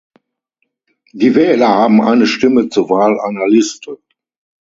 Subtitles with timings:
[1.13, 3.99] Die Wähler haben eine Stimme zur Wahl einer Liste.